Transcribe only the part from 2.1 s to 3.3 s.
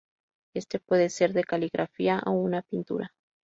o una pintura.